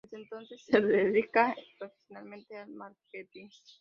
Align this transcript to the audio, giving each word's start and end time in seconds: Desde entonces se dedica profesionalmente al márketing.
Desde 0.03 0.17
entonces 0.17 0.63
se 0.65 0.81
dedica 0.81 1.55
profesionalmente 1.77 2.57
al 2.57 2.69
márketing. 2.71 3.49